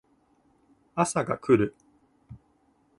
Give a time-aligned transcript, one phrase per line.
[0.95, 1.75] 朝が来る